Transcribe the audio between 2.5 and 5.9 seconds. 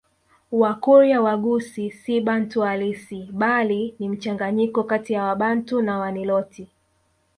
halisi bali ni mchanganyiko kati ya Wabantu